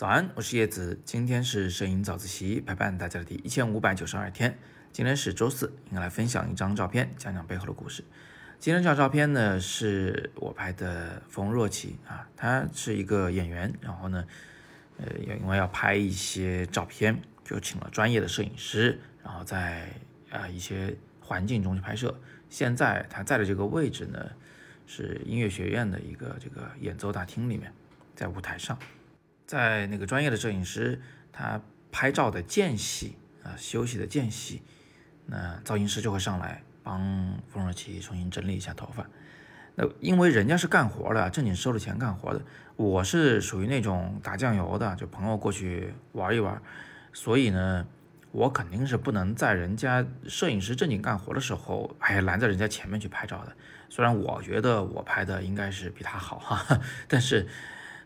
[0.00, 4.58] 早安，我是叶子，今天是摄影早自习陪伴大家的第一千五百九十二天。
[4.94, 8.02] 今天是周四，应该来分享一张照片，讲讲背后的故事。
[8.58, 14.24] 今天这张照片呢，是我拍的冯若琪啊，她是一个演员，然后呢，
[14.96, 19.86] 呃，因为要拍一些照片，就请了专业的摄影师，然后在
[20.30, 22.18] 啊一些环境中去拍摄。
[22.48, 24.30] 现在她在的这个位置呢，
[24.86, 27.70] 是音乐学院的一个这个演奏大厅里面，
[28.16, 28.78] 在舞台上。
[29.50, 31.00] 在那个专业的摄影师，
[31.32, 31.60] 他
[31.90, 34.62] 拍照的间隙啊，休息的间隙，
[35.26, 37.00] 那造型师就会上来帮
[37.48, 39.04] 冯若琪重新整理一下头发。
[39.74, 42.40] 那因为人家是干活的，正经收了钱干活的，
[42.76, 46.62] 我是属于那种打酱油的，就朋友过去玩一玩，
[47.12, 47.84] 所以呢，
[48.30, 53.52] 我肯定是不能在人家摄影师正经干活的时候，还拦在人家前面去拍照的。
[53.88, 57.48] 虽然我觉得我拍的应该是比他好哈，但是，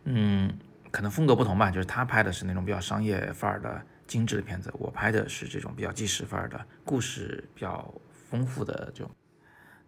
[0.05, 0.51] 嗯。
[0.95, 7.93] 可能风格不同吧，就是他拍的是那种比较商业范儿的精致的片子，我拍的是这种比较纪实范儿的故事比较
[8.30, 9.10] 丰富的这种。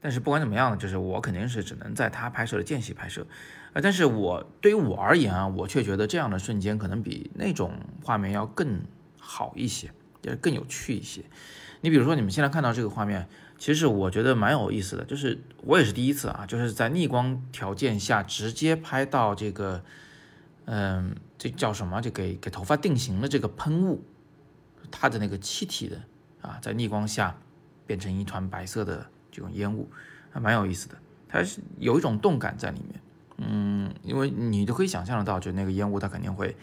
[0.01, 3.25] 但是不管怎么样呢，就是我肯定是只能在他拍摄的间隙拍摄，
[3.73, 8.81] 呃，但是我对于我而言啊，我却觉得这样的瞬间可能比那种画面要更
[9.17, 9.89] 好一些，
[10.23, 11.23] 也更有趣一些。
[11.83, 19.85] 你比如说你们现在看到这个画面，其实我觉得蛮有意思的，就是我也是第一次啊，就是在逆光条件下直接拍到这个。
[20.67, 22.01] 嗯，这叫什么？
[22.03, 24.03] 就给给头发定型的这个喷雾，
[24.91, 25.97] 它的那个气体的
[26.43, 27.37] 啊，在逆光下
[27.87, 29.89] 变成一团白色的这种烟雾，
[30.31, 30.97] 还蛮有意思的。
[31.29, 33.01] 它是有一种动感在里面，
[33.37, 36.57] 嗯，因为你都可以想象得到，就那个烟雾它肯定会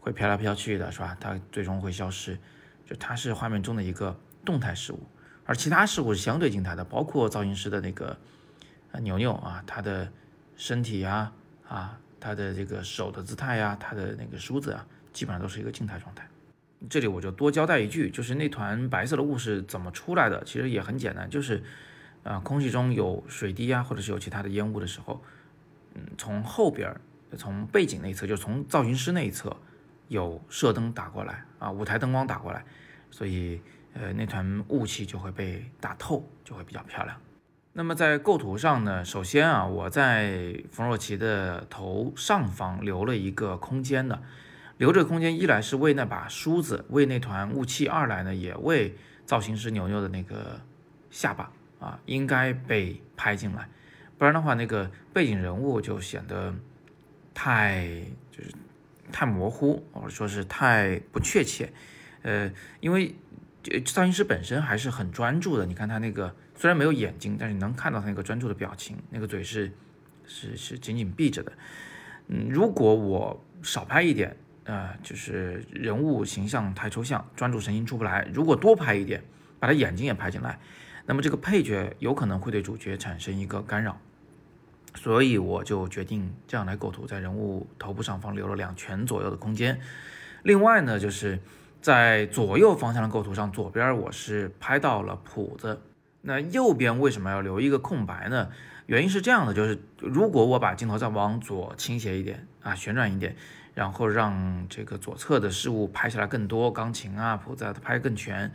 [0.00, 1.14] 会飘来飘去的，是吧？
[1.20, 2.38] 它最终会消失，
[2.86, 5.00] 就它是画面中的一个动态事物，
[5.44, 8.16] 而其他事物是相对静态的，包括造型师的那个
[8.92, 10.10] 啊牛牛啊，他的
[10.56, 11.30] 身体呀
[11.68, 12.00] 啊。
[12.20, 16.28] 他的这个手的姿态呀，他的那个梳子啊，基本上都是一个静态状态。
[16.88, 20.42] 这里我就多交代一句，就是那团白色的雾是怎么出来的？
[20.44, 21.62] 其实也很简单，就是
[22.22, 25.22] 啊，空气中有水滴啊，或者是有其他的烟雾的时候，
[25.94, 27.00] 嗯，从后边儿，
[27.36, 29.54] 从背景那一侧，就从造型师那一侧
[30.08, 32.64] 有射灯打过来啊，舞台灯光打过来，
[33.10, 33.60] 所以
[33.92, 37.16] 呃，那团雾气就会被打透，就会比较漂亮。
[37.72, 44.20] 那么在构图上呢，首先啊，我在冯若琪的头上方留了一个空间的，
[44.76, 50.60] 留这空间一来是为那把梳子，为那团雾气；二来呢，也为造型师牛牛的那个
[51.12, 53.68] 下巴啊，应该被拍进来，
[54.18, 56.52] 不然的话，那个背景人物就显得
[57.32, 57.86] 太
[58.32, 58.50] 就是
[59.12, 61.72] 太模糊，或者说是太不确切。
[62.22, 62.50] 呃，
[62.80, 63.14] 因为
[63.84, 66.34] 造型师本身还是很专注的，你看他那个。
[66.60, 69.72] 虽然没有眼睛，但是你能看到他那个专注的表情，那个嘴是
[70.26, 71.50] 是是紧紧闭着的。
[72.26, 78.28] 嗯，如果我少拍一点，呃，就是人物形象太抽象，专注神经出不来。
[78.34, 79.22] 如果多拍一点，
[79.58, 80.58] 把他眼睛也拍进来，
[81.06, 83.98] 那么这个配角有可能会对主角产生一个干扰。
[84.96, 89.80] 所以我就决定这样来构图，在人物头部上方留了两拳左右的空间。
[90.42, 91.40] 另外呢，就是
[91.80, 95.80] 在左右方向的构图上，左边我是拍到了谱子。
[96.22, 98.50] 那右边为什么要留一个空白呢？
[98.86, 103.36] 原因是这样的，就是如果我把镜头再往左倾斜一点啊，旋转一点，
[103.72, 108.52] 然后让这个左侧的事物拍下来更多，钢琴啊、谱子它拍更全，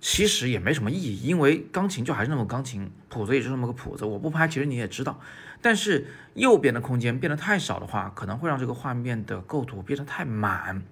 [0.00, 5.20] 其实也没什么意义，因为钢琴就还是那么钢琴，谱子也是那么个谱子，我不拍其实你也知道。
[5.60, 10.82] 但是右边的空间变得太少的话，可能会让这个画面的构图变得太满、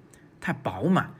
[0.40, 1.14] 太饱满，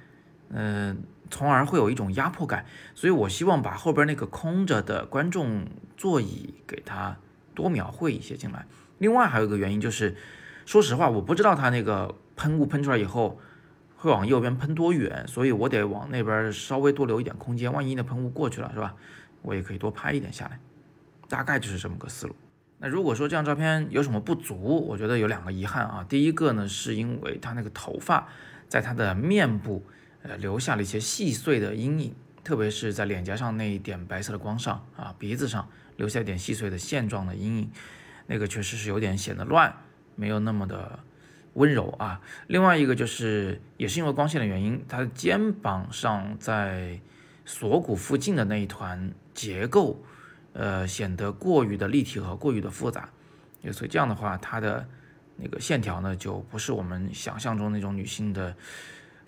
[0.51, 1.03] 嗯。
[1.35, 2.65] 从而会有一种压迫感，
[2.95, 7.17] 所以我希望把后边那个空着的观众座椅给它
[7.57, 8.65] 多描绘一些进来。
[8.99, 10.15] 另外还有一个原因就是，
[10.65, 13.41] 说实话，我不知道它那个喷雾喷出来以后
[13.97, 17.73] 会往右边喷多远，所以我得往那边稍微多留一点空间。
[17.73, 18.95] 万一那喷雾过去了，是吧？
[19.43, 20.61] 我也可以多拍一点下来。
[21.29, 22.37] 大概就是这么个思路。
[22.79, 26.07] 那如果说这张照片有什么不足，我觉得有两个遗憾啊。
[26.09, 28.29] 第一个呢，是因为他那个头发
[28.69, 29.85] 在他的面部。
[30.27, 35.69] 呃，留下了一些细碎的阴影，特别是在脸颊上那一点白色的光上啊，鼻子上
[35.99, 37.71] 留下一点细碎的线状的阴影，
[38.27, 39.77] 那个确实是有点显得乱，
[40.17, 40.99] 没有那么的
[41.53, 42.23] 温柔啊。
[42.47, 46.99] 另外一个就是，也是因为光线的原因，他的肩膀上在
[47.45, 50.03] 锁骨附近的那一团结构，
[50.55, 53.11] 呃，显得过于的立体和过于的复杂，
[53.71, 54.89] 所以这样的话，他的
[55.37, 58.57] 那个线条呢，就不是我们想象中那种女性的。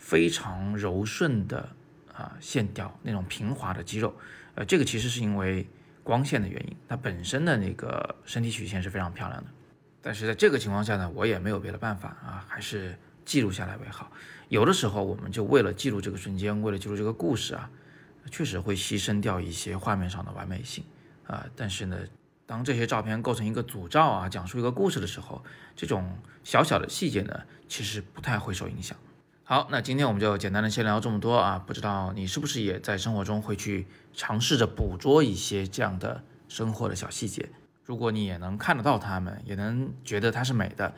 [0.06, 1.68] 非常柔顺的
[2.14, 4.14] 啊线条，那种平滑的肌肉，
[4.54, 5.66] 呃，这个其实是因为
[6.04, 9.50] 光线的原因，它本身的那个身体曲线是非常漂亮的。
[10.00, 14.12] 但是在这个情况下呢，我也没有别的办法啊，还是记录下来为好。
[14.48, 17.68] 有的时候，我们就为了记录这个瞬间，为了记录这个故事啊，
[18.30, 20.84] 确实会牺牲掉一些画面上的完美性
[21.26, 21.44] 啊。
[21.56, 21.98] 但是呢，
[22.46, 25.44] 当这些照片构成一个组照啊，讲述一个故事的时候，
[25.74, 28.96] 这种小小的细节呢，其实不太会受影响。
[29.48, 31.56] 好，那今天我们就简单的先聊这么多啊。
[31.56, 37.48] 不知道你是不是也在生活中会去尝试着捕捉一些这样的生活的小细节？
[37.84, 40.92] 如果你也能看得到它们，也能觉得它是美的，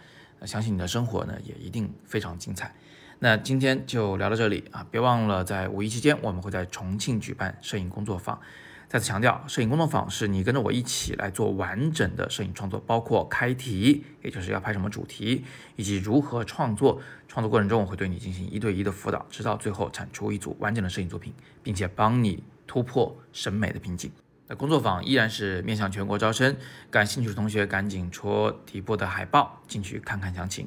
[0.46, 2.74] 相信你的生活呢也一定非常精彩。
[3.20, 8.40] 那今天就聊到这里啊，别忘了在五一期间我们会在重庆举办摄影工作坊。
[8.88, 15.44] 再次强调，摄影工作坊是你跟着我一起来做完整的摄影创作，包括开题，也就是要拍什么主题，
[15.74, 17.00] 以及如何创作。
[17.26, 24.10] 创作过程中，我会对你进行一对一的辅导，直到最后产出一组完整的摄影作品，并且帮你突破审美的瓶颈。
[24.46, 26.56] 那工作坊依然是面向全国招生，
[26.88, 30.66] 感兴趣的同学赶紧戳底部的海报进去看看详情。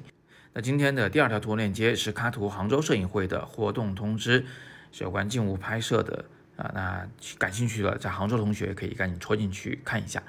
[0.53, 4.45] 那今天的第二条图文链接是喀图杭州摄影会的活动通知，
[4.91, 6.25] 是有关静物拍摄的。
[6.57, 7.07] 啊，那
[7.37, 10.21] 感兴趣的在杭州的同学可以赶紧戳进去看一下。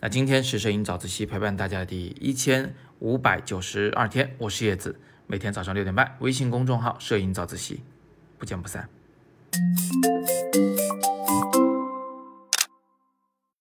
[0.00, 7.82] 那今天是摄影早自习陪伴大家的第一千五百九十二天，我是叶子，每天早上六点半，微信公众号摄影早自习，
[8.36, 8.88] 不见不散。